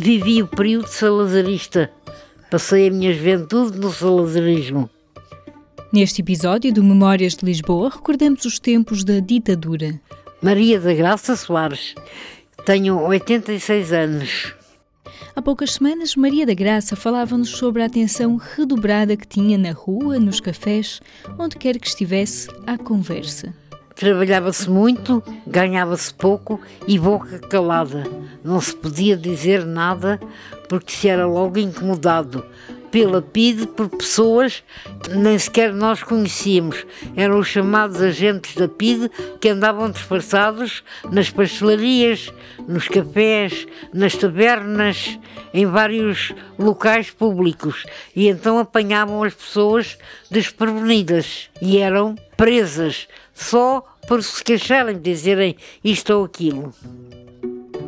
Vivi 0.00 0.40
o 0.40 0.46
período 0.46 0.86
salazarista. 0.86 1.90
Passei 2.48 2.86
a 2.86 2.90
minha 2.90 3.12
juventude 3.12 3.76
no 3.76 3.92
salazarismo. 3.92 4.88
Neste 5.92 6.22
episódio 6.22 6.72
do 6.72 6.84
Memórias 6.84 7.34
de 7.34 7.44
Lisboa, 7.44 7.90
recordamos 7.90 8.44
os 8.44 8.60
tempos 8.60 9.02
da 9.02 9.18
ditadura. 9.18 10.00
Maria 10.40 10.78
da 10.78 10.94
Graça 10.94 11.34
Soares. 11.34 11.96
Tenho 12.64 12.96
86 13.08 13.92
anos. 13.92 14.54
Há 15.34 15.42
poucas 15.42 15.72
semanas, 15.72 16.14
Maria 16.14 16.46
da 16.46 16.54
Graça 16.54 16.94
falava-nos 16.94 17.50
sobre 17.50 17.82
a 17.82 17.86
atenção 17.86 18.36
redobrada 18.36 19.16
que 19.16 19.26
tinha 19.26 19.58
na 19.58 19.72
rua, 19.72 20.20
nos 20.20 20.38
cafés, 20.38 21.00
onde 21.36 21.56
quer 21.56 21.76
que 21.76 21.88
estivesse, 21.88 22.48
à 22.68 22.78
conversa. 22.78 23.52
Trabalhava-se 23.98 24.70
muito, 24.70 25.20
ganhava-se 25.44 26.14
pouco 26.14 26.60
e 26.86 26.96
boca 27.00 27.40
calada. 27.40 28.04
Não 28.44 28.60
se 28.60 28.72
podia 28.72 29.16
dizer 29.16 29.66
nada 29.66 30.20
porque 30.68 30.92
se 30.92 31.08
era 31.08 31.26
logo 31.26 31.58
incomodado 31.58 32.46
pela 32.92 33.20
PIDE 33.20 33.66
por 33.66 33.88
pessoas 33.88 34.62
que 35.02 35.10
nem 35.16 35.36
sequer 35.36 35.72
nós 35.72 36.00
conhecíamos. 36.00 36.86
Eram 37.16 37.40
os 37.40 37.48
chamados 37.48 38.00
agentes 38.00 38.54
da 38.54 38.68
PIDE 38.68 39.10
que 39.40 39.48
andavam 39.48 39.90
disfarçados 39.90 40.84
nas 41.10 41.28
pastelarias, 41.28 42.32
nos 42.68 42.86
cafés, 42.86 43.66
nas 43.92 44.14
tabernas, 44.14 45.18
em 45.52 45.66
vários 45.66 46.32
locais 46.56 47.10
públicos. 47.10 47.84
E 48.14 48.28
então 48.28 48.60
apanhavam 48.60 49.24
as 49.24 49.34
pessoas 49.34 49.98
desprevenidas 50.30 51.50
e 51.60 51.78
eram 51.78 52.14
presas 52.38 53.08
só 53.34 53.84
por 54.06 54.22
se 54.22 54.42
queixarem, 54.44 54.96
dizerem 54.96 55.56
isto 55.82 56.14
ou 56.14 56.24
aquilo. 56.24 56.72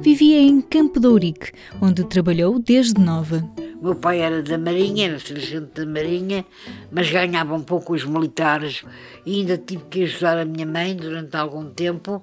Vivia 0.00 0.40
em 0.40 0.60
Campo 0.60 0.98
de 0.98 1.06
Ourique, 1.06 1.52
onde 1.80 2.02
trabalhou 2.04 2.59
desde 2.59 3.01
nova. 3.01 3.48
Meu 3.80 3.95
pai 3.95 4.18
era 4.18 4.42
da 4.42 4.59
Marinha, 4.59 5.07
era 5.07 5.20
sargento 5.20 5.80
da 5.80 5.87
Marinha, 5.87 6.45
mas 6.90 7.09
ganhava 7.09 7.54
um 7.54 7.62
pouco 7.62 7.95
os 7.95 8.04
militares 8.04 8.82
e 9.24 9.38
ainda 9.38 9.57
tive 9.57 9.84
que 9.88 10.02
ajudar 10.02 10.37
a 10.37 10.45
minha 10.45 10.66
mãe 10.66 10.96
durante 10.96 11.37
algum 11.37 11.70
tempo, 11.70 12.20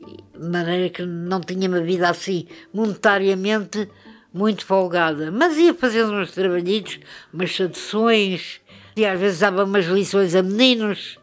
de 0.00 0.48
maneira 0.48 0.88
que 0.88 1.04
não 1.04 1.40
tinha 1.42 1.68
uma 1.68 1.82
vida 1.82 2.08
assim, 2.08 2.46
monetariamente, 2.72 3.90
muito 4.32 4.64
folgada. 4.64 5.30
Mas 5.30 5.58
ia 5.58 5.74
fazendo 5.74 6.14
uns 6.14 6.32
trabalhitos, 6.32 6.98
umas 7.30 7.54
traduções, 7.54 8.62
e 8.96 9.04
às 9.04 9.20
vezes 9.20 9.40
dava 9.40 9.64
umas 9.64 9.84
lições 9.84 10.34
a 10.34 10.42
meninos 10.42 11.17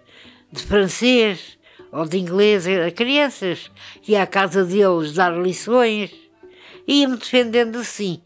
de 0.55 0.63
francês 0.63 1.57
ou 1.91 2.05
de 2.05 2.17
inglês 2.17 2.65
a 2.67 2.91
crianças, 2.91 3.69
ia 4.07 4.23
à 4.23 4.27
casa 4.27 4.65
deles 4.65 5.13
dar 5.13 5.37
lições, 5.37 6.11
ia-me 6.87 7.17
defendendo 7.17 7.77
assim. 7.77 8.21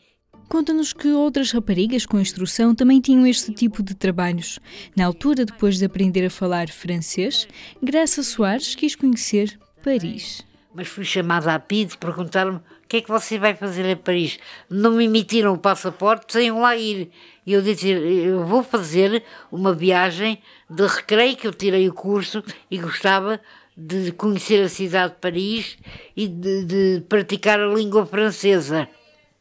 Conta-nos 0.47 0.93
que 0.93 1.09
outras 1.09 1.51
raparigas 1.51 2.07
com 2.07 2.19
instrução 2.19 2.73
também 2.73 2.99
tinham 2.99 3.27
este 3.27 3.53
tipo 3.53 3.83
de 3.83 3.93
trabalhos. 3.93 4.59
Na 4.95 5.05
altura, 5.05 5.45
depois 5.45 5.77
de 5.77 5.85
aprender 5.85 6.25
a 6.25 6.29
falar 6.29 6.69
francês, 6.69 7.47
Graça 7.83 8.23
Soares 8.23 8.73
quis 8.73 8.95
conhecer 8.95 9.59
Paris. 9.83 10.43
Mas 10.73 10.87
fui 10.87 11.05
chamada 11.05 11.53
a 11.53 11.59
PID, 11.59 11.97
perguntaram-me 11.97 12.61
que 12.89 12.97
é 12.97 13.01
que 13.01 13.09
você 13.09 13.37
vai 13.37 13.53
fazer 13.53 13.89
a 13.89 13.95
Paris. 13.95 14.39
Não 14.67 14.93
me 14.93 15.05
emitiram 15.05 15.53
o 15.53 15.59
passaporte, 15.59 16.33
sem 16.33 16.51
lá 16.51 16.75
ir. 16.75 17.11
E 17.45 17.53
eu 17.53 17.61
disse, 17.61 17.87
eu 17.87 18.43
vou 18.43 18.63
fazer 18.63 19.23
uma 19.51 19.73
viagem 19.73 20.41
de 20.67 20.87
recreio, 20.87 21.37
que 21.37 21.45
eu 21.45 21.53
tirei 21.53 21.87
o 21.87 21.93
curso 21.93 22.43
e 22.69 22.79
gostava 22.79 23.39
de 23.77 24.11
conhecer 24.13 24.63
a 24.63 24.67
cidade 24.67 25.13
de 25.13 25.19
Paris 25.19 25.77
e 26.17 26.27
de, 26.27 26.65
de 26.65 27.03
praticar 27.07 27.59
a 27.59 27.67
língua 27.67 28.07
francesa. 28.07 28.89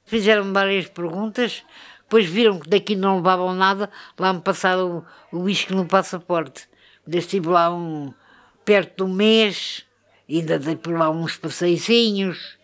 Fizeram-me 0.05 0.53
várias 0.53 0.87
perguntas, 0.87 1.65
depois 2.03 2.27
viram 2.27 2.61
que 2.61 2.69
daqui 2.69 2.95
não 2.95 3.17
levavam 3.17 3.55
nada, 3.55 3.91
lá 4.19 4.31
me 4.31 4.43
passaram 4.43 5.07
o, 5.33 5.39
uísque 5.39 5.75
no 5.75 5.87
passaporte. 5.87 6.69
Estive 7.11 7.49
lá 7.49 7.75
um, 7.75 8.13
perto 8.63 8.99
de 8.99 9.11
um 9.11 9.15
mês, 9.15 9.87
ainda 10.29 10.59
dei 10.59 10.77
por 10.77 10.93
lá 10.99 11.09
uns 11.09 11.39
passeizinhos. 11.39 12.58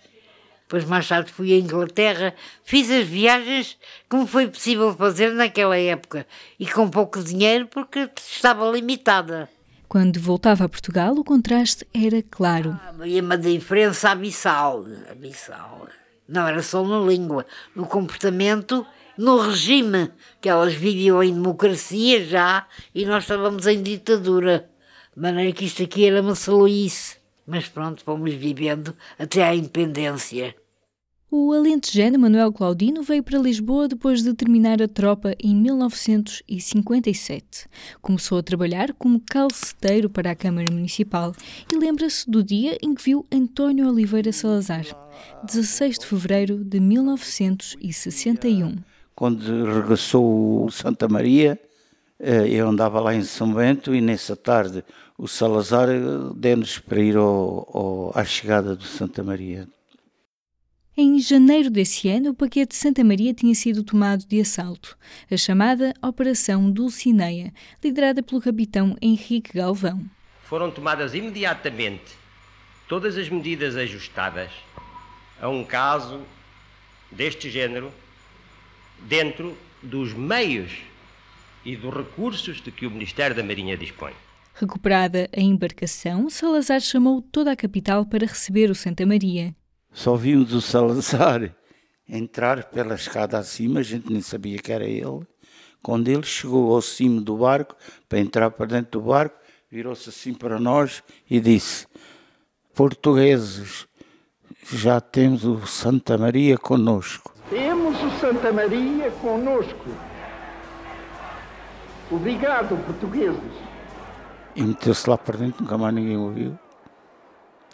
Depois, 0.74 0.90
mais 0.90 1.06
tarde, 1.06 1.30
fui 1.30 1.52
à 1.52 1.56
Inglaterra. 1.56 2.34
Fiz 2.64 2.90
as 2.90 3.06
viagens 3.06 3.78
como 4.08 4.26
foi 4.26 4.48
possível 4.48 4.92
fazer 4.92 5.32
naquela 5.32 5.78
época 5.78 6.26
e 6.58 6.66
com 6.66 6.90
pouco 6.90 7.22
dinheiro 7.22 7.68
porque 7.68 8.10
estava 8.28 8.68
limitada. 8.68 9.48
Quando 9.88 10.18
voltava 10.18 10.64
a 10.64 10.68
Portugal, 10.68 11.14
o 11.14 11.22
contraste 11.22 11.86
era 11.94 12.20
claro. 12.28 12.76
Ah, 12.82 13.06
e 13.06 13.20
uma 13.20 13.38
diferença 13.38 14.10
abissal, 14.10 14.84
abissal. 15.08 15.86
Não 16.28 16.44
era 16.44 16.60
só 16.60 16.84
na 16.84 16.98
língua, 16.98 17.46
no 17.72 17.86
comportamento, 17.86 18.84
no 19.16 19.38
regime, 19.38 20.10
que 20.40 20.48
elas 20.48 20.74
viviam 20.74 21.22
em 21.22 21.34
democracia 21.34 22.26
já 22.26 22.66
e 22.92 23.06
nós 23.06 23.22
estávamos 23.22 23.64
em 23.68 23.80
ditadura. 23.80 24.68
De 25.14 25.22
maneira 25.22 25.52
que 25.52 25.66
isto 25.66 25.84
aqui 25.84 26.04
era 26.04 26.20
uma 26.20 26.34
saluíce. 26.34 27.22
Mas 27.46 27.68
pronto, 27.68 28.02
fomos 28.02 28.32
vivendo 28.34 28.96
até 29.18 29.44
à 29.44 29.54
independência. 29.54 30.56
O 31.36 31.52
alentejano 31.52 32.16
Manuel 32.16 32.52
Claudino 32.52 33.02
veio 33.02 33.20
para 33.20 33.40
Lisboa 33.40 33.88
depois 33.88 34.22
de 34.22 34.32
terminar 34.32 34.80
a 34.80 34.86
tropa 34.86 35.34
em 35.42 35.52
1957. 35.52 37.66
Começou 38.00 38.38
a 38.38 38.42
trabalhar 38.44 38.92
como 38.92 39.18
calceteiro 39.18 40.08
para 40.08 40.30
a 40.30 40.36
Câmara 40.36 40.72
Municipal 40.72 41.34
e 41.72 41.76
lembra-se 41.76 42.30
do 42.30 42.40
dia 42.40 42.78
em 42.80 42.94
que 42.94 43.02
viu 43.02 43.26
António 43.32 43.90
Oliveira 43.90 44.32
Salazar, 44.32 44.86
16 45.42 45.98
de 45.98 46.06
fevereiro 46.06 46.62
de 46.62 46.78
1961. 46.78 48.76
Quando 49.16 49.64
regressou 49.64 50.70
Santa 50.70 51.08
Maria, 51.08 51.58
eh, 52.20 52.46
eu 52.48 52.68
andava 52.68 53.00
lá 53.00 53.12
em 53.12 53.24
São 53.24 53.52
Bento 53.52 53.92
e 53.92 54.00
nessa 54.00 54.36
tarde 54.36 54.84
o 55.18 55.26
Salazar 55.26 55.88
eh, 55.88 55.98
deu-nos 56.36 56.78
para 56.78 57.00
ir 57.00 57.16
ao, 57.16 57.68
ao, 57.74 58.12
à 58.14 58.24
chegada 58.24 58.76
do 58.76 58.84
Santa 58.84 59.24
Maria. 59.24 59.66
Em 60.96 61.18
janeiro 61.18 61.70
desse 61.70 62.08
ano, 62.08 62.30
o 62.30 62.34
paquete 62.34 62.68
de 62.68 62.76
Santa 62.76 63.02
Maria 63.02 63.34
tinha 63.34 63.52
sido 63.52 63.82
tomado 63.82 64.24
de 64.26 64.40
assalto, 64.40 64.96
a 65.28 65.36
chamada 65.36 65.92
Operação 66.00 66.70
Dulcineia, 66.70 67.52
liderada 67.82 68.22
pelo 68.22 68.40
capitão 68.40 68.96
Henrique 69.02 69.58
Galvão. 69.58 70.08
Foram 70.44 70.70
tomadas 70.70 71.12
imediatamente 71.12 72.16
todas 72.88 73.18
as 73.18 73.28
medidas 73.28 73.74
ajustadas 73.74 74.52
a 75.40 75.48
um 75.48 75.64
caso 75.64 76.20
deste 77.10 77.50
género 77.50 77.92
dentro 79.00 79.58
dos 79.82 80.12
meios 80.12 80.70
e 81.64 81.74
dos 81.74 81.92
recursos 81.92 82.60
de 82.60 82.70
que 82.70 82.86
o 82.86 82.90
Ministério 82.92 83.34
da 83.34 83.42
Marinha 83.42 83.76
dispõe. 83.76 84.12
Recuperada 84.54 85.28
a 85.36 85.40
embarcação, 85.40 86.30
Salazar 86.30 86.80
chamou 86.80 87.20
toda 87.20 87.50
a 87.50 87.56
capital 87.56 88.06
para 88.06 88.28
receber 88.28 88.70
o 88.70 88.76
Santa 88.76 89.04
Maria 89.04 89.52
só 89.94 90.16
vimos 90.16 90.52
o 90.52 90.60
Salazar 90.60 91.54
entrar 92.08 92.64
pela 92.64 92.96
escada 92.96 93.38
acima, 93.38 93.78
a 93.78 93.82
gente 93.82 94.12
nem 94.12 94.20
sabia 94.20 94.58
que 94.58 94.72
era 94.72 94.84
ele. 94.84 95.26
Quando 95.80 96.08
ele 96.08 96.24
chegou 96.24 96.74
ao 96.74 96.82
cimo 96.82 97.20
do 97.20 97.36
barco, 97.36 97.76
para 98.08 98.18
entrar 98.18 98.50
para 98.50 98.66
dentro 98.66 99.00
do 99.00 99.06
barco, 99.06 99.38
virou-se 99.70 100.08
assim 100.08 100.34
para 100.34 100.58
nós 100.58 101.02
e 101.30 101.38
disse: 101.38 101.86
Portugueses, 102.74 103.86
já 104.72 105.00
temos 105.00 105.44
o 105.44 105.64
Santa 105.64 106.18
Maria 106.18 106.58
conosco. 106.58 107.32
Temos 107.48 107.96
o 108.02 108.10
Santa 108.18 108.52
Maria 108.52 109.12
conosco. 109.22 109.90
Obrigado, 112.10 112.76
portugueses. 112.84 113.40
E 114.56 114.62
meteu-se 114.62 115.08
lá 115.08 115.16
para 115.16 115.38
dentro, 115.38 115.62
nunca 115.62 115.78
mais 115.78 115.94
ninguém 115.94 116.16
ouviu. 116.16 116.58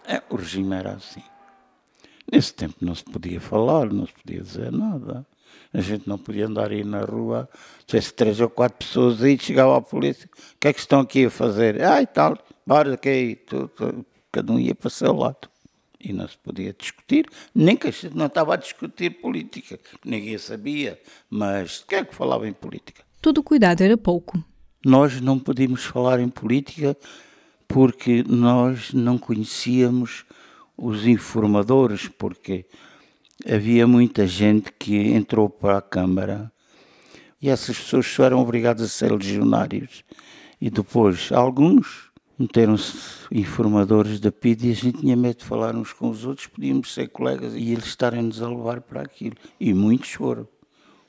É, 0.07 0.23
o 0.29 0.37
regime 0.37 0.75
era 0.75 0.93
assim. 0.93 1.23
Nesse 2.31 2.55
tempo 2.55 2.77
não 2.81 2.95
se 2.95 3.05
podia 3.05 3.41
falar, 3.41 3.93
não 3.93 4.07
se 4.07 4.13
podia 4.13 4.41
dizer 4.41 4.71
nada. 4.71 5.27
A 5.73 5.81
gente 5.81 6.09
não 6.09 6.19
podia 6.19 6.47
andar 6.47 6.71
aí 6.71 6.85
na 6.85 7.01
rua, 7.01 7.49
tivesse 7.87 8.13
três 8.13 8.41
ou 8.41 8.49
quatro 8.49 8.79
pessoas 8.79 9.23
aí, 9.23 9.39
chegava 9.39 9.77
a 9.77 9.81
polícia, 9.81 10.29
o 10.33 10.59
que 10.59 10.69
é 10.69 10.73
que 10.73 10.81
estão 10.81 11.01
aqui 11.01 11.27
a 11.27 11.31
fazer? 11.31 11.83
Ah, 11.83 12.03
e 12.03 12.07
tal, 12.07 12.39
bora 12.67 12.99
aí, 13.05 13.37
tudo, 13.37 13.71
cada 14.31 14.53
um 14.53 14.59
ia 14.59 14.75
para 14.75 14.89
o 14.89 14.91
seu 14.91 15.13
lado. 15.13 15.49
E 16.03 16.13
não 16.13 16.27
se 16.27 16.39
podia 16.39 16.73
discutir, 16.73 17.27
nem 17.55 17.77
que 17.77 17.89
a 17.89 17.91
gente 17.91 18.17
não 18.17 18.27
estava 18.27 18.55
a 18.55 18.57
discutir 18.57 19.11
política, 19.21 19.79
ninguém 20.05 20.39
sabia, 20.39 20.99
mas 21.29 21.81
o 21.81 21.87
que 21.87 21.95
é 21.97 22.05
que 22.05 22.15
falava 22.15 22.49
em 22.49 22.53
política? 22.53 23.03
Todo 23.21 23.39
o 23.39 23.43
cuidado 23.43 23.83
era 23.83 23.99
pouco. 23.99 24.43
Nós 24.85 25.21
não 25.21 25.39
podíamos 25.39 25.85
falar 25.85 26.21
em 26.21 26.29
política 26.29 26.97
porque 27.69 28.25
nós 28.27 28.93
não 28.93 29.19
conhecíamos 29.19 30.25
os 30.81 31.07
informadores, 31.07 32.09
porque 32.09 32.65
havia 33.47 33.87
muita 33.87 34.27
gente 34.27 34.73
que 34.73 34.97
entrou 35.13 35.49
para 35.51 35.79
a 35.79 35.83
Câmara 35.83 36.51
e 37.41 37.49
essas 37.49 37.79
pessoas 37.79 38.07
só 38.07 38.25
eram 38.25 38.41
obrigadas 38.41 38.85
a 38.85 38.89
ser 38.89 39.13
legionários. 39.13 40.05
E 40.61 40.71
depois, 40.71 41.31
alguns 41.33 42.11
meteram-se 42.39 43.27
informadores 43.31 44.19
da 44.19 44.33
PID 44.33 44.69
e 44.69 44.71
a 44.71 44.75
gente 44.75 45.01
tinha 45.01 45.17
medo 45.17 45.39
de 45.39 45.45
falar 45.45 45.77
uns 45.77 45.93
com 45.93 46.09
os 46.09 46.25
outros, 46.25 46.47
podíamos 46.47 46.93
ser 46.93 47.09
colegas 47.09 47.55
e 47.55 47.73
eles 47.73 47.87
estarem-nos 47.87 48.43
a 48.43 48.49
levar 48.49 48.81
para 48.81 49.03
aquilo. 49.03 49.37
E 49.59 49.75
muitos 49.75 50.13
foram. 50.13 50.49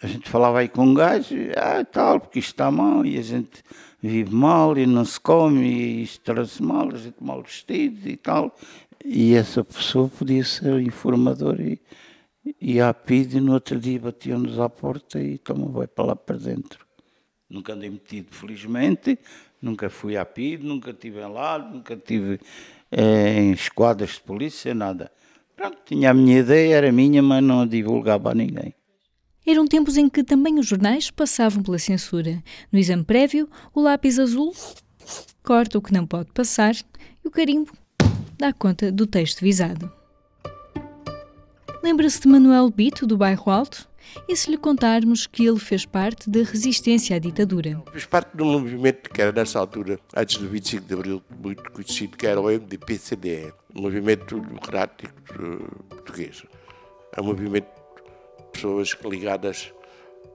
A 0.01 0.07
gente 0.07 0.29
falava 0.29 0.59
aí 0.59 0.67
com 0.67 0.83
um 0.83 0.93
gajo, 0.93 1.35
ah, 1.55 1.85
tal, 1.85 2.19
porque 2.19 2.39
isto 2.39 2.49
está 2.49 2.71
mal 2.71 3.05
e 3.05 3.17
a 3.17 3.21
gente 3.21 3.63
vive 4.01 4.33
mal 4.33 4.77
e 4.77 4.85
não 4.85 5.05
se 5.05 5.19
come 5.19 5.63
e 5.63 6.03
isto 6.03 6.21
trata-se 6.21 6.63
mal, 6.63 6.89
a 6.91 6.97
gente 6.97 7.17
mal 7.21 7.41
vestido 7.41 8.09
e 8.09 8.17
tal. 8.17 8.55
E 9.05 9.33
essa 9.33 9.63
pessoa 9.63 10.07
podia 10.09 10.43
ser 10.43 10.79
informador 10.81 11.59
e, 11.59 11.81
e 12.59 12.79
a 12.79 12.93
PID 12.93 13.39
no 13.39 13.53
outro 13.53 13.79
dia 13.79 13.99
batiam-nos 13.99 14.59
à 14.59 14.69
porta 14.69 15.21
e 15.21 15.37
toma, 15.37 15.67
vai 15.67 15.87
para 15.87 16.05
lá 16.05 16.15
para 16.15 16.37
dentro. 16.37 16.85
Nunca 17.49 17.73
andei 17.73 17.89
metido, 17.89 18.27
felizmente, 18.31 19.19
nunca 19.61 19.89
fui 19.89 20.15
à 20.15 20.25
PID, 20.25 20.63
nunca 20.63 20.91
estive 20.91 21.19
lá, 21.21 21.57
nunca 21.59 21.93
estive 21.93 22.39
é, 22.91 23.41
em 23.41 23.51
esquadras 23.51 24.11
de 24.11 24.21
polícia, 24.21 24.73
nada. 24.73 25.11
Pronto, 25.55 25.77
tinha 25.85 26.11
a 26.11 26.13
minha 26.13 26.39
ideia, 26.39 26.75
era 26.75 26.91
minha, 26.91 27.21
mas 27.21 27.43
não 27.43 27.61
a 27.61 27.65
divulgava 27.65 28.31
a 28.31 28.35
ninguém. 28.35 28.73
Eram 29.45 29.65
tempos 29.65 29.97
em 29.97 30.07
que 30.07 30.23
também 30.23 30.59
os 30.59 30.67
jornais 30.67 31.09
passavam 31.09 31.63
pela 31.63 31.79
censura. 31.79 32.41
No 32.71 32.77
exame 32.77 33.03
prévio, 33.03 33.49
o 33.73 33.81
lápis 33.81 34.19
azul 34.19 34.53
corta 35.43 35.77
o 35.77 35.81
que 35.81 35.91
não 35.91 36.05
pode 36.05 36.31
passar 36.31 36.75
e 37.23 37.27
o 37.27 37.31
carimbo 37.31 37.71
dá 38.41 38.51
conta 38.51 38.91
do 38.91 39.05
texto 39.05 39.41
visado. 39.41 39.91
Lembra-se 41.83 42.21
de 42.21 42.27
Manuel 42.27 42.71
Bito, 42.71 43.05
do 43.05 43.15
Bairro 43.15 43.51
Alto? 43.51 43.87
E 44.27 44.35
se 44.35 44.49
lhe 44.49 44.57
contarmos 44.57 45.27
que 45.27 45.45
ele 45.45 45.59
fez 45.59 45.85
parte 45.85 46.27
da 46.27 46.39
resistência 46.39 47.15
à 47.15 47.19
ditadura? 47.19 47.81
Fez 47.91 48.05
parte 48.05 48.35
de 48.35 48.41
um 48.41 48.59
movimento 48.59 49.11
que 49.11 49.21
era 49.21 49.31
nessa 49.31 49.59
altura, 49.59 49.99
antes 50.17 50.37
do 50.37 50.49
25 50.49 50.87
de 50.87 50.93
Abril, 50.93 51.23
muito 51.39 51.71
conhecido, 51.71 52.17
que 52.17 52.25
era 52.25 52.41
o 52.41 52.45
MDP-CDE, 52.45 53.53
Movimento 53.75 54.39
Democrático 54.39 55.13
Português. 55.87 56.43
É 57.15 57.21
um 57.21 57.25
movimento 57.25 57.67
pessoas 58.51 58.97
ligadas 59.05 59.71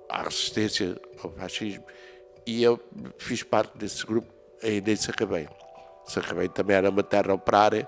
à 0.09 0.23
resistência 0.23 0.97
ao 1.23 1.33
fascismo 1.33 1.85
e 2.47 2.63
eu 2.63 2.81
fiz 3.19 3.43
parte 3.43 3.77
desse 3.77 4.07
grupo 4.07 4.33
ainda 4.63 4.93
em 4.93 4.97
Sacabém. 4.97 5.49
Sacabém 6.07 6.49
também 6.49 6.77
era 6.77 6.91
uma 6.91 7.03
terra 7.03 7.35
operária 7.35 7.87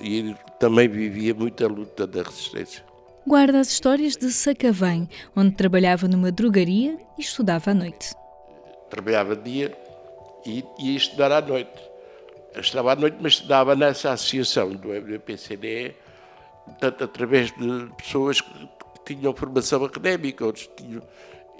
e 0.00 0.34
também 0.58 0.88
vivia 0.88 1.34
muita 1.34 1.66
luta 1.66 2.06
da 2.06 2.22
resistência. 2.22 2.84
Guarda 3.26 3.60
as 3.60 3.68
histórias 3.70 4.16
de 4.16 4.32
Sacavém, 4.32 5.08
onde 5.36 5.54
trabalhava 5.54 6.08
numa 6.08 6.32
drogaria 6.32 6.98
e 7.18 7.20
estudava 7.20 7.72
à 7.72 7.74
noite. 7.74 8.14
Trabalhava 8.88 9.36
dia 9.36 9.76
e 10.46 10.64
ia 10.78 10.96
estudar 10.96 11.30
à 11.30 11.40
noite. 11.40 11.90
Eu 12.54 12.60
estava 12.60 12.92
à 12.92 12.96
noite, 12.96 13.18
mas 13.20 13.34
estudava 13.34 13.76
nessa 13.76 14.12
associação 14.12 14.70
do 14.70 14.92
MPCD, 14.92 15.94
portanto, 16.64 17.04
através 17.04 17.52
de 17.52 17.92
pessoas 17.96 18.40
que 18.40 18.68
tinham 19.04 19.34
formação 19.34 19.84
académica, 19.84 20.44
outros 20.44 20.68
tinham, 20.76 21.02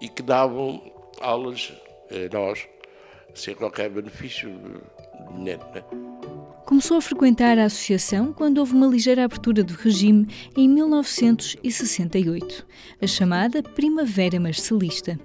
e 0.00 0.08
que 0.08 0.22
davam 0.22 0.80
aulas 1.20 1.72
a 2.10 2.34
nós, 2.34 2.66
sem 3.34 3.54
qualquer 3.54 3.90
benefício 3.90 4.50
Né? 5.38 5.58
Começou 6.66 6.98
a 6.98 7.00
frequentar 7.00 7.58
a 7.58 7.64
associação 7.64 8.32
quando 8.32 8.58
houve 8.58 8.74
uma 8.74 8.86
ligeira 8.86 9.24
abertura 9.24 9.64
do 9.64 9.74
regime 9.74 10.28
em 10.56 10.68
1968, 10.68 12.66
a 13.02 13.06
chamada 13.06 13.62
Primavera 13.62 14.38
Marcelista. 14.38 15.18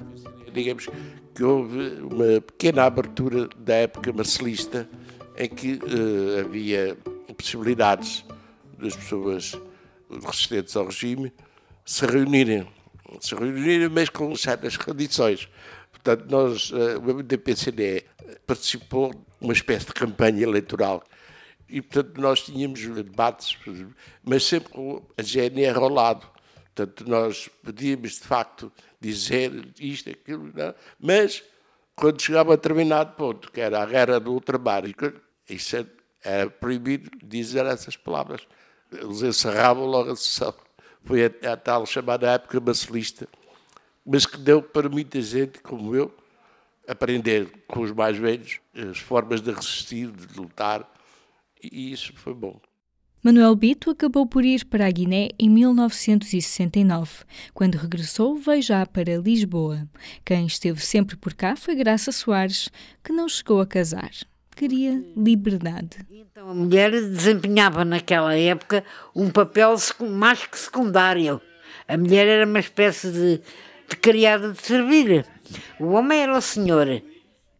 Digamos 0.54 0.88
que 1.36 1.44
houve 1.44 2.02
uma 2.02 2.42
pequena 2.42 2.84
abertura 2.86 3.48
da 3.58 3.76
época 3.76 4.12
marcelista 4.14 4.90
em 5.38 5.50
que 5.50 5.74
uh, 5.74 6.40
havia 6.46 6.98
possibilidades 7.38 8.26
das 8.80 8.96
pessoas 8.96 9.54
resistentes 10.10 10.76
ao 10.76 10.86
regime 10.86 11.32
se 11.86 12.06
reunirem, 12.06 12.68
se 13.20 13.36
reunirem, 13.36 13.90
mas 13.90 14.10
com 14.10 14.36
certas 14.36 14.78
condições. 14.78 15.48
Portanto, 16.06 16.30
nós, 16.30 16.70
uh, 16.70 17.00
o 17.00 17.16
MDP-CDE 17.16 18.06
participou 18.46 19.12
uma 19.42 19.54
espécie 19.54 19.88
de 19.88 19.94
campanha 19.94 20.44
eleitoral 20.44 21.04
e, 21.68 21.82
portanto, 21.82 22.22
nós 22.22 22.42
tínhamos 22.42 22.80
debates, 22.80 23.58
mas 24.24 24.46
sempre 24.46 24.70
com 24.72 25.04
a 25.18 25.24
GNR 25.24 25.80
ao 25.80 25.90
lado. 25.90 26.30
Portanto, 26.76 27.10
nós 27.10 27.50
podíamos, 27.64 28.12
de 28.12 28.20
facto, 28.20 28.72
dizer 29.02 29.52
isto, 29.80 30.12
aquilo, 30.12 30.52
não, 30.54 30.76
mas 31.00 31.44
quando 31.96 32.22
chegava 32.22 32.54
a 32.54 32.56
determinado 32.56 33.16
ponto, 33.16 33.52
que 33.52 33.60
era 33.60 33.82
a 33.82 33.86
guerra 33.88 34.20
do 34.20 34.32
ultramar, 34.32 34.84
isso 35.50 35.88
era 36.24 36.52
proibido 36.52 37.10
dizer 37.24 37.66
essas 37.66 37.98
palavras. 37.98 38.42
Eles 38.92 39.24
encerravam 39.24 39.86
logo 39.88 40.12
a 40.12 40.16
sessão. 40.16 40.54
Foi 41.04 41.26
a, 41.26 41.54
a 41.54 41.58
tal 41.58 41.84
chamada 41.88 42.30
época 42.30 42.60
marcelista, 42.60 43.28
mas 44.06 44.26
que 44.26 44.38
deu 44.38 44.62
para 44.62 44.88
muita 44.88 45.22
gente, 45.22 45.60
como 45.60 45.96
eu, 45.96 46.14
aprender 46.88 47.50
com 47.68 47.82
os 47.82 47.92
mais 47.92 48.18
velhos 48.18 48.60
as 48.76 49.00
formas 49.00 49.42
de 49.42 49.52
resistir, 49.52 50.12
de 50.12 50.40
lutar, 50.40 50.88
e 51.62 51.92
isso 51.92 52.14
foi 52.16 52.34
bom. 52.34 52.60
Manuel 53.26 53.56
Bito 53.56 53.90
acabou 53.90 54.28
por 54.28 54.46
ir 54.46 54.66
para 54.66 54.86
a 54.86 54.92
Guiné 54.92 55.30
em 55.40 55.50
1969. 55.50 57.24
Quando 57.56 57.74
regressou, 57.74 58.36
veio 58.36 58.62
já 58.62 58.86
para 58.86 59.18
Lisboa. 59.18 59.88
Quem 60.24 60.46
esteve 60.46 60.86
sempre 60.86 61.16
por 61.16 61.34
cá 61.34 61.56
foi 61.56 61.74
Graça 61.74 62.12
Soares, 62.12 62.70
que 63.04 63.12
não 63.12 63.28
chegou 63.28 63.60
a 63.60 63.66
casar. 63.66 64.12
Queria 64.56 65.04
liberdade. 65.18 66.06
Então 66.08 66.50
a 66.52 66.54
mulher 66.54 66.92
desempenhava 66.92 67.84
naquela 67.84 68.38
época 68.38 68.84
um 69.16 69.32
papel 69.32 69.76
mais 70.02 70.46
que 70.46 70.60
secundário. 70.60 71.42
A 71.88 71.98
mulher 71.98 72.28
era 72.28 72.46
uma 72.46 72.60
espécie 72.60 73.12
de, 73.12 73.42
de 73.90 73.96
criada 73.96 74.52
de 74.52 74.62
servir. 74.62 75.26
O 75.80 75.92
homem 75.92 76.20
era 76.20 76.38
o 76.38 76.42
senhor. 76.42 77.02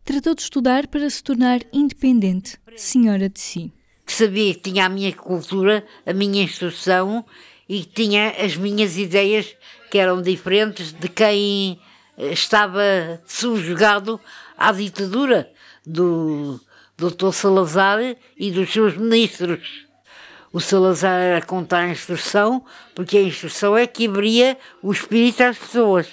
Tratou 0.04 0.36
de 0.36 0.42
estudar 0.42 0.88
para 0.88 1.10
se 1.10 1.24
tornar 1.24 1.62
independente, 1.74 2.58
senhora 2.76 3.30
de 3.30 3.40
si 3.40 3.74
que 4.06 4.14
sabia 4.14 4.54
que 4.54 4.72
tinha 4.72 4.86
a 4.86 4.90
minha 4.90 5.12
cultura, 5.14 5.84
a 6.06 6.14
minha 6.14 6.44
instrução 6.44 7.26
e 7.68 7.80
que 7.80 8.04
tinha 8.04 8.30
as 8.30 8.56
minhas 8.56 8.98
ideias 8.98 9.56
que 9.90 9.98
eram 9.98 10.22
diferentes 10.22 10.94
de 10.94 11.10
quem 11.10 11.80
eh, 12.18 12.32
estava 12.32 12.82
subjugado 13.26 14.20
à 14.56 14.72
ditadura 14.72 15.50
do 15.86 16.60
Dr. 16.98 17.32
Salazar 17.32 18.00
e 18.38 18.52
dos 18.52 18.72
seus 18.72 18.96
ministros. 18.96 19.85
O 20.56 20.62
Salazar 20.62 21.20
era 21.20 21.46
contra 21.46 21.80
a 21.80 21.90
instrução, 21.90 22.64
porque 22.96 23.18
a 23.18 23.22
instrução 23.22 23.78
é 23.78 23.86
que 23.86 24.08
abria 24.08 24.58
o 24.82 24.90
espírito 24.90 25.44
às 25.44 25.58
pessoas. 25.58 26.08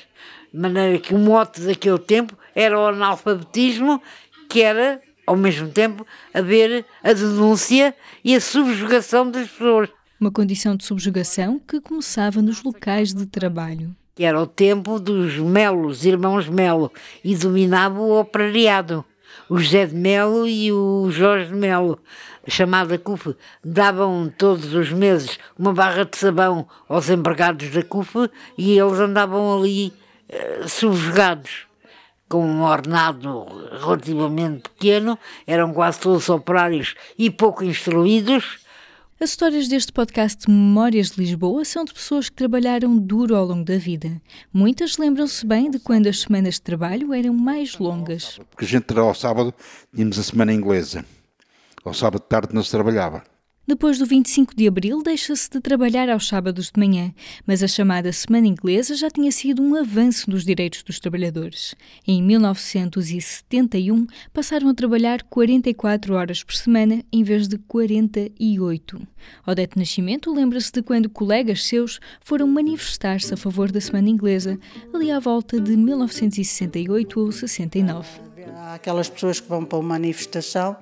De 0.52 0.58
maneira 0.58 0.98
que 0.98 1.14
o 1.14 1.18
mote 1.18 1.60
daquele 1.60 2.00
tempo 2.00 2.36
era 2.52 2.76
o 2.76 2.88
analfabetismo, 2.88 4.02
que 4.48 4.60
era 4.60 5.00
ao 5.24 5.36
mesmo 5.36 5.68
tempo, 5.68 6.04
haver 6.34 6.84
a 7.04 7.12
denúncia 7.12 7.94
e 8.24 8.34
a 8.34 8.40
subjugação 8.40 9.30
das 9.30 9.48
pessoas. 9.48 9.88
Uma 10.20 10.32
condição 10.32 10.74
de 10.74 10.84
subjugação 10.84 11.60
que 11.60 11.80
começava 11.80 12.42
nos 12.42 12.64
locais 12.64 13.14
de 13.14 13.26
trabalho. 13.26 13.94
Que 14.16 14.24
era 14.24 14.42
o 14.42 14.46
tempo 14.48 14.98
dos 14.98 15.36
Melos, 15.36 16.04
irmãos 16.04 16.48
Melo, 16.48 16.90
e 17.22 17.36
dominava 17.36 18.00
o 18.00 18.18
operariado. 18.18 19.04
O 19.52 19.58
José 19.58 19.84
de 19.84 19.94
Melo 19.94 20.48
e 20.48 20.72
o 20.72 21.10
Jorge 21.10 21.48
de 21.48 21.54
Melo, 21.54 21.98
chamada 22.48 22.96
CUF, 22.96 23.36
davam 23.62 24.32
todos 24.38 24.72
os 24.72 24.90
meses 24.90 25.38
uma 25.58 25.74
barra 25.74 26.06
de 26.06 26.16
sabão 26.16 26.66
aos 26.88 27.10
empregados 27.10 27.68
da 27.68 27.82
CUF 27.82 28.30
e 28.56 28.78
eles 28.78 28.98
andavam 28.98 29.58
ali 29.58 29.92
uh, 30.30 30.66
subjugados 30.66 31.66
com 32.30 32.46
um 32.46 32.62
ordenado 32.62 33.46
relativamente 33.78 34.62
pequeno, 34.70 35.18
eram 35.46 35.74
quase 35.74 36.00
todos 36.00 36.30
operários 36.30 36.94
e 37.18 37.30
pouco 37.30 37.62
instruídos. 37.62 38.61
As 39.22 39.30
histórias 39.30 39.68
deste 39.68 39.92
podcast 39.92 40.50
Memórias 40.50 41.12
de 41.12 41.20
Lisboa 41.20 41.64
são 41.64 41.84
de 41.84 41.94
pessoas 41.94 42.28
que 42.28 42.34
trabalharam 42.34 42.98
duro 42.98 43.36
ao 43.36 43.44
longo 43.44 43.64
da 43.64 43.78
vida. 43.78 44.20
Muitas 44.52 44.98
lembram-se 44.98 45.46
bem 45.46 45.70
de 45.70 45.78
quando 45.78 46.08
as 46.08 46.22
semanas 46.22 46.54
de 46.54 46.62
trabalho 46.62 47.14
eram 47.14 47.32
mais 47.32 47.78
longas. 47.78 48.40
Porque 48.50 48.64
a 48.64 48.68
gente 48.68 48.98
ao 48.98 49.14
sábado 49.14 49.54
tínhamos 49.94 50.18
a 50.18 50.24
semana 50.24 50.52
inglesa. 50.52 51.04
Ao 51.84 51.94
sábado 51.94 52.20
de 52.20 52.28
tarde 52.28 52.52
não 52.52 52.64
se 52.64 52.72
trabalhava. 52.72 53.22
Depois 53.64 53.96
do 53.96 54.04
25 54.04 54.56
de 54.56 54.66
abril, 54.66 55.02
deixa-se 55.04 55.48
de 55.48 55.60
trabalhar 55.60 56.10
aos 56.10 56.26
sábados 56.26 56.72
de 56.72 56.80
manhã, 56.80 57.14
mas 57.46 57.62
a 57.62 57.68
chamada 57.68 58.12
Semana 58.12 58.48
Inglesa 58.48 58.96
já 58.96 59.08
tinha 59.08 59.30
sido 59.30 59.62
um 59.62 59.76
avanço 59.76 60.28
dos 60.28 60.44
direitos 60.44 60.82
dos 60.82 60.98
trabalhadores. 60.98 61.72
Em 62.04 62.20
1971, 62.20 64.04
passaram 64.32 64.68
a 64.68 64.74
trabalhar 64.74 65.22
44 65.22 66.12
horas 66.12 66.42
por 66.42 66.56
semana 66.56 67.04
em 67.12 67.22
vez 67.22 67.46
de 67.46 67.56
48. 67.56 69.06
Odete 69.46 69.78
Nascimento 69.78 70.34
lembra-se 70.34 70.72
de 70.72 70.82
quando 70.82 71.08
colegas 71.08 71.64
seus 71.64 72.00
foram 72.20 72.48
manifestar-se 72.48 73.32
a 73.32 73.36
favor 73.36 73.70
da 73.70 73.80
Semana 73.80 74.08
Inglesa, 74.08 74.58
ali 74.92 75.08
à 75.12 75.20
volta 75.20 75.60
de 75.60 75.76
1968 75.76 77.20
ou 77.20 77.30
69. 77.30 78.31
Há 78.56 78.74
aquelas 78.74 79.08
pessoas 79.08 79.40
que 79.40 79.48
vão 79.48 79.64
para 79.64 79.78
uma 79.78 79.90
manifestação 79.90 80.76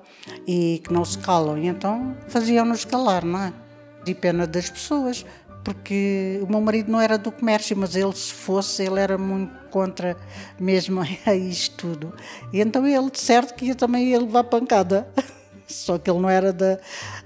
e 0.47 0.81
que 0.83 0.91
não 0.91 1.03
se 1.05 1.17
calam, 1.17 1.57
e 1.57 1.67
então 1.67 2.15
faziam-nos 2.27 2.85
calar, 2.85 3.25
não 3.25 3.41
é? 3.41 3.53
De 4.03 4.15
pena 4.15 4.47
das 4.47 4.69
pessoas, 4.69 5.25
porque 5.63 6.39
o 6.41 6.47
meu 6.47 6.61
marido 6.61 6.91
não 6.91 6.99
era 6.99 7.17
do 7.17 7.31
comércio, 7.31 7.75
mas 7.77 7.95
ele, 7.95 8.13
se 8.15 8.33
fosse, 8.33 8.83
ele 8.83 8.99
era 8.99 9.17
muito 9.17 9.53
contra 9.69 10.17
mesmo 10.59 11.01
a 11.25 11.35
isto 11.35 11.75
tudo. 11.77 12.13
E 12.51 12.59
então 12.61 12.85
ele, 12.85 13.09
de 13.09 13.19
certo, 13.19 13.53
que 13.53 13.65
ia 13.65 13.75
também 13.75 14.09
ia 14.09 14.19
levar 14.19 14.43
pancada. 14.45 15.07
Só 15.67 15.97
que 15.97 16.09
ele 16.09 16.19
não 16.19 16.29
era 16.29 16.51
da, 16.51 16.79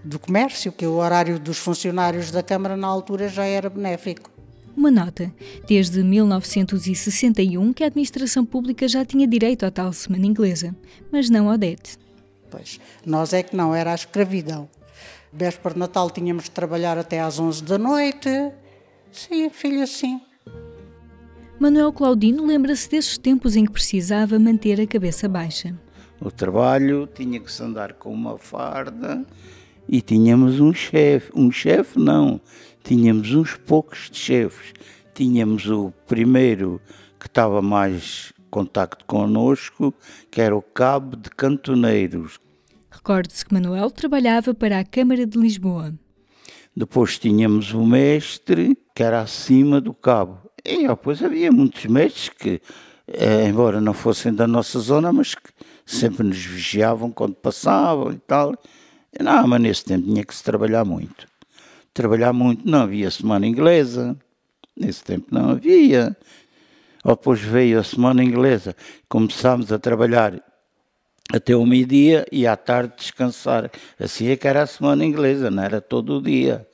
do 0.04 0.20
comércio, 0.20 0.72
que 0.72 0.86
o 0.86 0.98
horário 0.98 1.40
dos 1.40 1.58
funcionários 1.58 2.30
da 2.30 2.44
Câmara 2.44 2.78
na 2.78 2.86
altura 2.88 3.28
já 3.28 3.44
era 3.44 3.70
benéfico. 3.70 4.35
Uma 4.76 4.92
nota. 4.92 5.34
Desde 5.68 6.04
1961 6.04 7.74
que 7.74 7.84
a 7.84 7.88
administração 7.88 8.46
pública 8.46 8.88
já 8.88 9.06
tinha 9.06 9.28
direito 9.28 9.66
à 9.66 9.72
tal 9.72 9.94
semana 9.94 10.26
inglesa, 10.26 10.76
mas 11.12 11.30
não 11.30 11.50
ao 11.50 11.58
DET. 11.58 11.98
Pois, 12.52 12.80
nós 13.06 13.34
é 13.34 13.42
que 13.42 13.56
não, 13.56 13.74
era 13.74 13.92
a 13.92 13.96
escravidão. 13.96 14.70
Véspera 15.32 15.74
de 15.74 15.80
Natal 15.80 16.10
tínhamos 16.10 16.46
de 16.46 16.52
trabalhar 16.52 16.98
até 16.98 17.20
às 17.20 17.40
11 17.40 17.64
da 17.64 17.78
noite. 17.78 18.30
Sim, 19.12 19.50
filha, 19.50 19.88
sim. 19.88 20.22
Manuel 21.60 21.94
Claudino 21.94 22.46
lembra-se 22.46 22.90
desses 22.90 23.18
tempos 23.18 23.56
em 23.56 23.66
que 23.66 23.72
precisava 23.72 24.38
manter 24.38 24.80
a 24.80 24.86
cabeça 24.86 25.28
baixa. 25.28 25.74
O 26.20 26.30
trabalho 26.30 27.08
tinha 27.08 27.40
que 27.40 27.52
se 27.52 27.64
andar 27.64 27.94
com 27.94 28.14
uma 28.14 28.38
farda 28.38 29.26
e 29.88 30.02
tínhamos 30.02 30.60
um 30.60 30.74
chefe. 30.74 31.32
Um 31.34 31.52
chefe 31.52 32.00
não, 32.00 32.42
tínhamos 32.86 33.34
uns 33.34 33.56
poucos 33.56 34.10
de 34.12 34.18
chefes. 34.18 34.74
Tínhamos 35.14 35.66
o 35.68 35.92
primeiro 36.08 36.80
que 37.20 37.26
estava 37.26 37.62
mais 37.62 38.32
contacto 38.52 39.04
connosco, 39.06 39.94
que 40.30 40.40
era 40.40 40.56
o 40.56 40.62
cabo 40.62 41.16
de 41.16 41.30
cantoneiros. 41.32 42.40
Recorde-se 42.92 43.44
que 43.44 43.54
Manuel 43.54 43.90
trabalhava 43.90 44.54
para 44.54 44.80
a 44.80 44.86
Câmara 44.86 45.26
de 45.26 45.38
Lisboa. 45.38 45.94
Depois 46.78 47.18
tínhamos 47.18 47.74
o 47.74 47.84
mestre, 47.84 48.78
que 48.94 49.02
era 49.02 49.22
acima 49.22 49.82
do 49.82 49.94
cabo. 49.94 50.40
E 50.64 50.88
depois 50.88 51.24
havia 51.24 51.52
muitos 51.52 51.86
mestres 51.86 52.30
que, 52.30 52.62
eh, 53.08 53.48
embora 53.48 53.82
não 53.82 53.94
fossem 53.94 54.34
da 54.34 54.46
nossa 54.46 54.80
zona, 54.80 55.12
mas 55.12 55.34
que 55.34 55.50
sempre 55.86 56.26
nos 56.26 56.44
vigiavam 56.44 57.12
quando 57.12 57.36
passavam 57.36 58.12
e 58.12 58.20
tal. 58.20 58.54
Não, 59.20 59.48
mas 59.48 59.62
nesse 59.62 59.86
tempo 59.86 60.06
tinha 60.06 60.24
que 60.24 60.36
se 60.36 60.44
trabalhar 60.44 60.84
muito. 60.86 61.26
Trabalhar 61.96 62.34
muito, 62.34 62.70
não 62.70 62.82
havia 62.82 63.10
semana 63.10 63.48
inglesa, 63.48 64.18
nesse 64.76 65.02
tempo 65.02 65.28
não 65.32 65.52
havia. 65.52 66.14
Depois 67.06 67.40
veio 67.40 67.80
a 67.80 67.84
semana 67.84 68.22
inglesa, 68.22 68.76
começámos 69.08 69.72
a 69.72 69.80
trabalhar 69.80 70.44
até 71.32 71.56
o 71.56 71.66
meio-dia 71.66 72.26
e 72.34 72.46
à 72.46 72.58
tarde 72.58 72.96
descansar. 72.98 73.72
Assim 73.98 74.28
é 74.28 74.36
que 74.36 74.46
era 74.46 74.64
a 74.64 74.68
semana 74.68 75.06
inglesa, 75.06 75.50
não 75.50 75.64
era 75.64 75.80
todo 75.80 76.18
o 76.18 76.22
dia. 76.22 76.68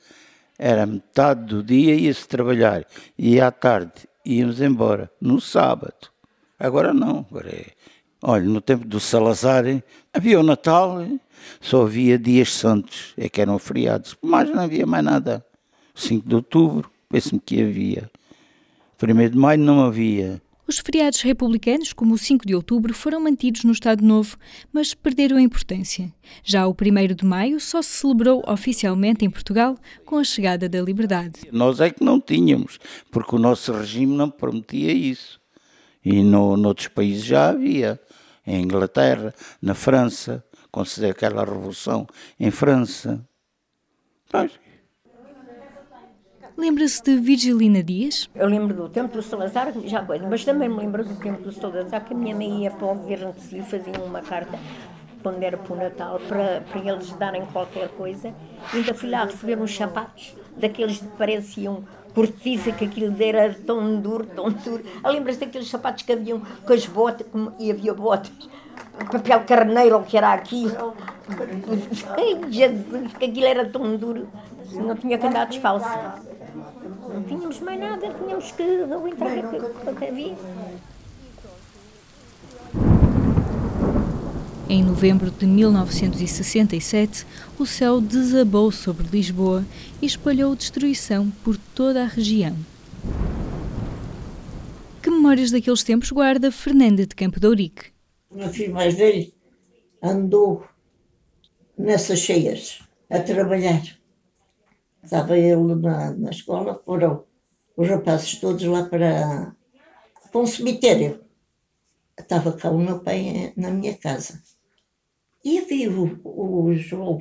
Era 0.58 0.84
metade 0.86 1.44
do 1.44 1.62
dia 1.62 1.94
ia-se 1.94 2.26
trabalhar 2.26 2.84
e 3.16 3.40
à 3.40 3.52
tarde 3.52 3.92
íamos 4.26 4.60
embora, 4.60 5.08
no 5.20 5.40
sábado. 5.40 6.10
Agora 6.58 6.92
não, 6.92 7.24
agora 7.30 7.48
é 7.48 7.66
Olha, 8.24 8.44
no 8.44 8.60
tempo 8.60 8.86
do 8.86 9.00
Salazar 9.00 9.64
havia 10.14 10.38
o 10.38 10.44
Natal, 10.44 11.04
só 11.60 11.82
havia 11.82 12.16
dias 12.16 12.52
santos, 12.52 13.12
é 13.16 13.28
que 13.28 13.40
eram 13.40 13.58
feriados, 13.58 14.16
mas 14.22 14.48
não 14.48 14.62
havia 14.62 14.86
mais 14.86 15.04
nada. 15.04 15.44
5 15.92 16.28
de 16.28 16.34
outubro, 16.36 16.88
penso-me 17.08 17.40
que 17.40 17.60
havia. 17.60 18.08
1 19.02 19.28
de 19.28 19.36
maio 19.36 19.58
não 19.58 19.84
havia. 19.84 20.40
Os 20.68 20.78
feriados 20.78 21.20
republicanos, 21.20 21.92
como 21.92 22.14
o 22.14 22.18
5 22.18 22.46
de 22.46 22.54
outubro, 22.54 22.94
foram 22.94 23.20
mantidos 23.20 23.64
no 23.64 23.72
Estado 23.72 24.04
Novo, 24.04 24.36
mas 24.72 24.94
perderam 24.94 25.36
a 25.36 25.42
importância. 25.42 26.14
Já 26.44 26.68
o 26.68 26.70
1 26.70 27.14
de 27.16 27.24
maio 27.24 27.58
só 27.58 27.82
se 27.82 27.90
celebrou 27.90 28.44
oficialmente 28.46 29.24
em 29.24 29.30
Portugal 29.30 29.76
com 30.06 30.16
a 30.16 30.24
chegada 30.24 30.68
da 30.68 30.80
liberdade. 30.80 31.40
Nós 31.50 31.80
é 31.80 31.90
que 31.90 32.04
não 32.04 32.20
tínhamos, 32.20 32.78
porque 33.10 33.34
o 33.34 33.38
nosso 33.40 33.72
regime 33.72 34.16
não 34.16 34.30
permitia 34.30 34.92
isso. 34.92 35.41
E 36.04 36.22
no, 36.22 36.56
noutros 36.56 36.88
países 36.88 37.24
já 37.24 37.50
havia 37.50 38.00
em 38.46 38.62
Inglaterra, 38.62 39.32
na 39.60 39.74
França, 39.74 40.44
considero 40.70 41.12
aquela 41.12 41.44
revolução 41.44 42.06
em 42.38 42.50
França. 42.50 43.24
Pois. 44.30 44.62
Lembra-se 46.56 47.02
de 47.02 47.16
Virgilina 47.16 47.82
Dias? 47.82 48.28
Eu 48.34 48.46
lembro 48.46 48.74
do 48.74 48.88
tempo 48.88 49.16
do 49.16 49.22
Salazar, 49.22 49.72
já 49.84 50.04
coisa, 50.04 50.28
mas 50.28 50.44
também 50.44 50.68
me 50.68 50.76
lembro 50.76 51.04
do 51.04 51.14
tempo 51.16 51.42
do 51.42 51.52
Salazar, 51.52 52.04
que 52.04 52.12
a 52.12 52.16
minha 52.16 52.34
mãe 52.34 52.64
ia 52.64 52.70
para 52.70 52.86
o 52.86 52.94
governo 52.94 53.32
de 53.32 53.56
lhe 53.56 53.62
faziam 53.62 54.04
uma 54.04 54.20
carta 54.20 54.58
quando 55.22 55.42
era 55.42 55.56
para 55.56 55.72
o 55.72 55.76
Natal, 55.76 56.20
para, 56.28 56.60
para 56.60 56.80
eles 56.80 57.10
darem 57.12 57.46
qualquer 57.46 57.88
coisa. 57.90 58.34
Ainda 58.72 58.92
fui 58.92 59.08
lá 59.08 59.24
receber 59.24 59.58
uns 59.58 59.74
sapatos, 59.74 60.36
daqueles 60.56 60.98
que 60.98 61.06
pareciam 61.16 61.84
cortiça, 62.14 62.72
que 62.72 62.84
aquilo 62.84 63.14
era 63.20 63.54
tão 63.54 64.00
duro, 64.00 64.26
tão 64.26 64.50
duro. 64.50 64.84
Ah, 65.02 65.10
lembras-te 65.10 65.44
daqueles 65.44 65.68
sapatos 65.68 66.02
que 66.02 66.12
haviam 66.12 66.40
com 66.66 66.72
as 66.72 66.86
botas, 66.86 67.26
e 67.58 67.70
havia 67.70 67.94
botas, 67.94 68.32
papel 69.10 69.40
carneiro, 69.44 69.98
o 69.98 70.04
que 70.04 70.16
era 70.16 70.32
aquilo. 70.32 70.94
Ai, 72.16 72.40
Jesus, 72.50 73.12
que 73.18 73.24
aquilo 73.24 73.46
era 73.46 73.64
tão 73.68 73.96
duro. 73.96 74.28
Não 74.72 74.94
tinha 74.96 75.18
que 75.18 75.26
andar 75.26 75.46
descalço. 75.46 75.88
Não 77.12 77.22
tínhamos 77.24 77.60
mais 77.60 77.78
nada, 77.78 78.08
tínhamos 78.14 78.52
que 78.52 78.62
aguentar 78.82 79.28
o 79.86 79.94
que 79.96 80.04
havia. 80.04 80.34
Em 84.72 84.82
novembro 84.82 85.30
de 85.30 85.44
1967, 85.44 87.26
o 87.58 87.66
céu 87.66 88.00
desabou 88.00 88.72
sobre 88.72 89.06
Lisboa 89.06 89.66
e 90.00 90.06
espalhou 90.06 90.56
destruição 90.56 91.30
por 91.44 91.58
toda 91.58 92.04
a 92.04 92.06
região. 92.06 92.56
Que 95.02 95.10
memórias 95.10 95.50
daqueles 95.50 95.82
tempos 95.82 96.10
guarda 96.10 96.50
Fernanda 96.50 97.06
de 97.06 97.14
Campo 97.14 97.38
de 97.38 97.46
Ourique? 97.46 97.92
O 98.30 98.36
meu 98.36 98.48
filho 98.48 98.72
mais 98.72 98.94
velho 98.94 99.30
andou 100.02 100.66
nessas 101.76 102.20
cheias 102.20 102.78
a 103.10 103.20
trabalhar. 103.20 103.82
Estava 105.04 105.36
ele 105.36 105.74
na, 105.74 106.12
na 106.12 106.30
escola, 106.30 106.80
foram 106.82 107.26
os 107.76 107.86
rapazes 107.86 108.36
todos 108.36 108.64
lá 108.64 108.84
para, 108.84 109.54
para 110.30 110.40
um 110.40 110.46
cemitério. 110.46 111.20
Estava 112.18 112.54
cá 112.54 112.70
o 112.70 112.78
meu 112.78 113.00
pai 113.00 113.52
na 113.54 113.70
minha 113.70 113.94
casa. 113.94 114.40
E 115.44 115.58
havia 115.58 115.90
o, 115.90 116.20
o 116.24 116.74
João 116.74 117.20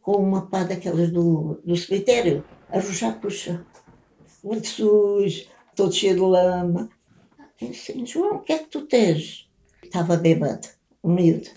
com 0.00 0.16
uma 0.16 0.48
pá 0.48 0.64
daquelas 0.64 1.10
do, 1.10 1.60
do 1.64 1.76
cemitério, 1.76 2.44
a 2.68 2.80
rojar 2.80 3.18
para 3.20 3.28
o 3.28 3.30
chão. 3.30 3.64
Muito 4.42 4.66
sujo, 4.66 5.46
todo 5.76 5.92
cheio 5.92 6.14
de 6.14 6.20
lama. 6.20 6.88
Eu 7.60 7.70
disse, 7.70 8.04
João, 8.04 8.36
o 8.36 8.40
que 8.40 8.52
é 8.52 8.58
que 8.58 8.68
tu 8.68 8.82
tens? 8.82 9.48
Estava 9.82 10.16
bêbado, 10.16 10.68
o 11.02 11.08
miúdo. 11.08 11.48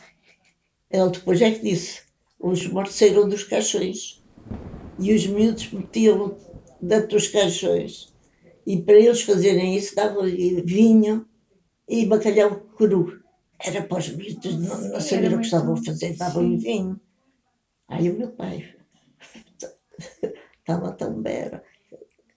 Ele 0.89 1.09
depois 1.09 1.41
é 1.41 1.51
que 1.51 1.63
disse, 1.63 2.01
os 2.39 2.67
mortos 2.67 2.95
saíram 2.95 3.27
dos 3.27 3.43
caixões 3.43 4.21
e 4.99 5.13
os 5.13 5.25
miúdos 5.25 5.71
metiam 5.71 6.37
dentro 6.81 7.09
dos 7.09 7.27
caixões. 7.27 8.13
E 8.65 8.81
para 8.81 8.95
eles 8.95 9.21
fazerem 9.21 9.75
isso, 9.75 9.95
davam 9.95 10.23
vinho 10.23 11.25
e 11.87 12.05
bacalhau 12.05 12.55
cru. 12.77 13.20
Era 13.63 13.83
para 13.83 13.99
os 13.99 14.09
miúdos, 14.09 14.59
não, 14.59 14.81
não 14.89 15.01
sabiam 15.01 15.33
o 15.33 15.39
que 15.39 15.45
estavam 15.45 15.73
a 15.73 15.83
fazer, 15.83 16.15
davam 16.15 16.57
vinho. 16.57 16.99
Aí 17.87 18.09
o 18.09 18.17
meu 18.17 18.29
pai 18.31 18.73
estava 20.59 20.91
tão 20.93 21.21
bera, 21.21 21.63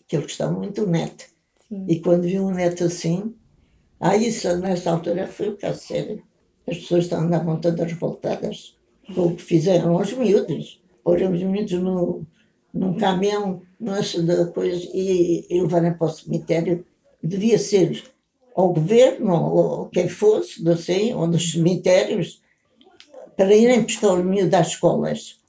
que 0.07 0.16
ele 0.16 0.25
gostava 0.25 0.52
muito 0.52 0.85
do 0.85 0.90
neto. 0.90 1.25
Sim. 1.69 1.87
E 1.88 2.00
quando 2.00 2.23
viu 2.23 2.45
um 2.45 2.50
neto 2.50 2.85
assim, 2.85 3.35
aí 3.99 4.28
isso 4.28 4.54
nessa 4.59 4.90
altura 4.90 5.26
foi 5.26 5.50
o 5.50 5.57
caso 5.57 5.81
sério. 5.81 6.23
As 6.66 6.78
pessoas 6.78 7.11
andavam 7.12 7.61
todas 7.61 7.90
revoltadas 7.90 8.76
com 9.14 9.28
o 9.28 9.37
que 9.37 9.43
fizeram 9.43 9.97
aos 9.97 10.12
miúdos. 10.12 10.83
Pôram 11.02 11.33
os 11.33 11.43
miúdos 11.43 11.73
no, 11.73 12.26
num 12.73 12.97
caminhão, 12.97 13.62
nessa 13.78 14.23
da 14.23 14.47
coisa, 14.47 14.88
e, 14.93 15.47
e 15.49 15.61
levaram 15.61 15.95
para 15.95 16.07
o 16.07 16.11
cemitério. 16.11 16.85
Devia 17.23 17.59
ser 17.59 18.13
ao 18.55 18.73
governo, 18.73 19.35
ou 19.35 19.87
quem 19.87 20.09
fosse, 20.09 20.67
assim, 20.69 21.13
ou 21.13 21.27
nos 21.27 21.53
cemitérios, 21.53 22.41
para 23.37 23.55
irem 23.55 23.83
buscar 23.83 24.13
o 24.13 24.25
miúdo 24.25 24.51
das 24.51 24.69
escolas. 24.69 25.41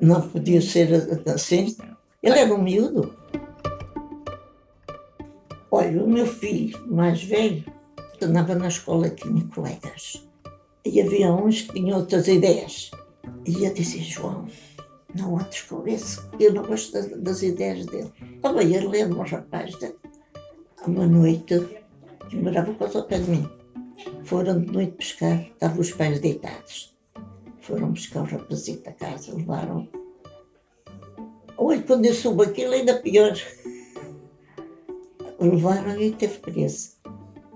Não 0.00 0.28
podia 0.28 0.60
ser 0.60 0.88
assim. 1.32 1.76
Ele 2.22 2.38
era 2.38 2.52
um 2.52 2.62
miúdo. 2.62 3.16
Olha, 5.70 6.02
o 6.02 6.08
meu 6.08 6.26
filho 6.26 6.86
mais 6.86 7.22
velho 7.22 7.64
andava 8.20 8.54
na 8.54 8.68
escola 8.68 9.08
tinha 9.10 9.44
colegas. 9.54 10.22
E 10.84 11.00
havia 11.00 11.32
uns 11.32 11.62
que 11.62 11.74
tinham 11.74 11.98
outras 11.98 12.28
ideias. 12.28 12.90
E 13.46 13.64
eu 13.64 13.72
dizia, 13.72 14.02
João, 14.02 14.46
não 15.14 15.38
antes 15.38 15.62
com 15.62 15.86
esse, 15.86 16.20
eu 16.38 16.52
não 16.52 16.64
gosto 16.64 16.92
das, 17.18 17.42
ideias 17.42 17.86
dele. 17.86 18.12
Ah, 18.42 18.52
bem, 18.52 18.74
ele 18.74 18.88
lembra 18.88 19.18
um 19.18 19.22
rapaz 19.22 19.74
uma 20.86 21.06
noite 21.06 21.81
que 22.32 22.38
morava 22.38 22.72
quase 22.72 22.96
ao 22.96 23.04
pé 23.04 23.18
de 23.18 23.30
mim. 23.30 23.46
Foram 24.24 24.58
de 24.58 24.72
noite 24.72 24.92
pescar, 24.92 25.38
estavam 25.42 25.80
os 25.80 25.92
pais 25.92 26.18
deitados. 26.18 26.96
Foram 27.60 27.92
buscar 27.92 28.22
o 28.22 28.24
rapazito 28.24 28.84
da 28.84 28.92
casa, 28.92 29.34
levaram. 29.34 29.86
Olha, 31.58 31.82
quando 31.82 32.06
eu 32.06 32.14
soube 32.14 32.44
aquilo, 32.44 32.72
ainda 32.72 32.94
pior. 33.00 33.36
Levaram 35.38 36.00
e 36.00 36.12
teve 36.12 36.38
preso. 36.38 36.92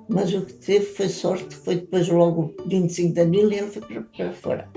Mas 0.09 0.35
o 0.35 0.45
que 0.45 0.52
teve 0.52 0.85
foi 0.85 1.09
sorte, 1.09 1.56
foi 1.56 1.76
depois 1.76 2.09
logo 2.09 2.54
25 2.66 3.14
de 3.14 3.21
abril 3.21 3.50
e 3.50 3.56
ele 3.56 3.71
foi 3.71 3.83
para, 3.83 4.02
para 4.02 4.33
fora. 4.33 4.68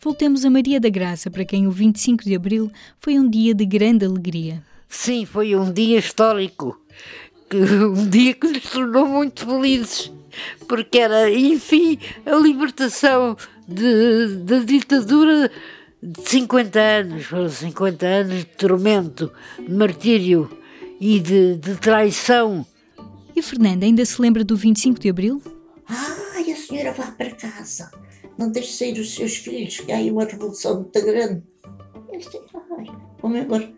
Voltemos 0.00 0.44
a 0.44 0.50
Maria 0.50 0.80
da 0.80 0.88
Graça, 0.88 1.30
para 1.30 1.44
quem 1.44 1.66
o 1.66 1.70
25 1.70 2.24
de 2.24 2.34
abril 2.34 2.70
foi 2.98 3.18
um 3.18 3.28
dia 3.28 3.54
de 3.54 3.66
grande 3.66 4.06
alegria. 4.06 4.62
Sim, 4.88 5.26
foi 5.26 5.54
um 5.54 5.72
dia 5.72 5.98
histórico, 5.98 6.80
um 7.54 8.08
dia 8.08 8.34
que 8.34 8.48
nos 8.48 8.62
tornou 8.64 9.06
muito 9.06 9.46
felizes, 9.46 10.12
porque 10.68 10.98
era, 10.98 11.30
enfim, 11.30 11.98
a 12.24 12.34
libertação 12.36 13.36
de, 13.68 14.36
da 14.38 14.58
ditadura 14.58 15.50
de 16.02 16.28
50 16.28 16.80
anos, 16.80 17.24
foram 17.24 17.48
50 17.48 18.06
anos 18.06 18.38
de 18.38 18.44
tormento, 18.44 19.32
de 19.58 19.72
martírio 19.72 20.50
e 21.00 21.20
de, 21.20 21.56
de 21.56 21.74
traição. 21.76 22.66
E 23.34 23.42
Fernanda 23.42 23.84
ainda 23.84 24.04
se 24.04 24.20
lembra 24.20 24.44
do 24.44 24.56
25 24.56 24.98
de 24.98 25.08
abril? 25.08 25.42
Ai, 25.88 26.50
a 26.50 26.56
senhora 26.56 26.92
vá 26.92 27.10
para 27.12 27.30
casa, 27.30 27.90
não 28.36 28.50
deixe 28.50 28.72
sair 28.72 28.98
os 28.98 29.14
seus 29.14 29.36
filhos, 29.36 29.80
que 29.80 29.92
há 29.92 29.96
aí 29.96 30.10
uma 30.10 30.24
revolução 30.24 30.80
muito 30.80 31.04
grande. 31.04 31.42
Eu 32.12 32.18
disse, 32.18 32.40
ai, 32.76 32.86
vamos 33.20 33.38
embora. 33.38 33.72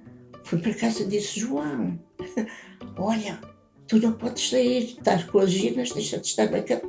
Fui 0.44 0.58
para 0.58 0.72
casa 0.75 1.02
e 1.02 1.06
disse, 1.06 1.40
João, 1.40 1.98
olha, 2.96 3.40
tu 3.88 3.99
não 3.99 4.12
podes 4.12 4.50
sair, 4.50 4.85
estás 4.85 5.25
com 5.25 5.38
as 5.38 5.50
ginas, 5.50 5.90
deixa 5.90 6.18
de 6.18 6.26
estar 6.26 6.50
na 6.50 6.62
cama, 6.62 6.83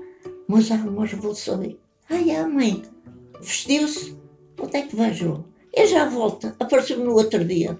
mas 0.47 0.69
há 0.69 0.75
uma 0.75 1.05
revolução 1.05 1.61
aí. 1.61 1.79
Ai, 2.09 2.35
a 2.35 2.47
mãe, 2.47 2.83
vestiu-se, 3.39 4.17
onde 4.61 4.77
é 4.77 4.81
que 4.81 4.95
vai, 4.95 5.13
João? 5.13 5.45
Eu 5.73 5.87
já 5.87 6.07
volto, 6.09 6.53
apareceu-me 6.59 7.05
no 7.05 7.13
outro 7.13 7.43
dia. 7.45 7.79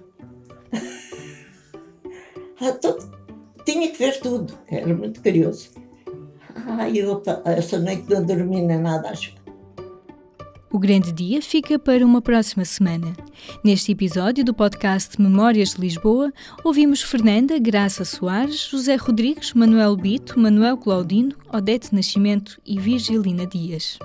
ah, 2.60 2.72
todo, 2.72 3.12
tinha 3.64 3.90
que 3.90 3.98
ver 3.98 4.18
tudo, 4.20 4.58
era 4.66 4.94
muito 4.94 5.22
curioso. 5.22 5.70
Ai, 6.66 6.98
eu, 6.98 7.22
essa 7.44 7.78
noite 7.78 8.08
não 8.08 8.24
dormi 8.24 8.62
nem 8.62 8.78
nada, 8.78 9.10
acho. 9.10 9.34
O 10.72 10.78
grande 10.78 11.10
dia 11.10 11.42
fica 11.42 11.80
para 11.80 12.06
uma 12.06 12.22
próxima 12.22 12.64
semana. 12.64 13.12
Neste 13.64 13.90
episódio 13.90 14.44
do 14.44 14.54
podcast 14.54 15.20
Memórias 15.20 15.74
de 15.74 15.80
Lisboa, 15.80 16.32
ouvimos 16.62 17.02
Fernanda 17.02 17.58
Graça 17.58 18.04
Soares, 18.04 18.68
José 18.70 18.94
Rodrigues, 18.94 19.52
Manuel 19.52 19.96
Bito, 19.96 20.38
Manuel 20.38 20.76
Claudino, 20.76 21.34
Odete 21.52 21.92
Nascimento 21.92 22.60
e 22.64 22.78
Virgilina 22.78 23.46
Dias. 23.46 23.98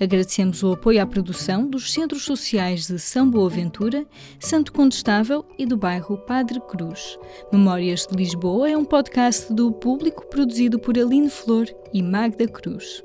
Agradecemos 0.00 0.60
o 0.64 0.72
apoio 0.72 1.00
à 1.00 1.06
produção 1.06 1.68
dos 1.68 1.92
Centros 1.92 2.24
Sociais 2.24 2.88
de 2.88 2.98
São 2.98 3.30
Boaventura, 3.30 4.04
Santo 4.40 4.72
Condestável 4.72 5.46
e 5.56 5.64
do 5.64 5.76
bairro 5.76 6.18
Padre 6.18 6.60
Cruz. 6.62 7.16
Memórias 7.52 8.08
de 8.10 8.16
Lisboa 8.16 8.68
é 8.68 8.76
um 8.76 8.84
podcast 8.84 9.52
do 9.52 9.70
público 9.70 10.26
produzido 10.26 10.80
por 10.80 10.98
Aline 10.98 11.30
Flor 11.30 11.68
e 11.94 12.02
Magda 12.02 12.48
Cruz. 12.48 13.04